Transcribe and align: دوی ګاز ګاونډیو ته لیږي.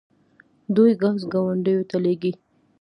دوی 0.75 0.91
ګاز 1.01 1.21
ګاونډیو 1.31 1.87
ته 1.89 1.97
لیږي. 2.03 2.31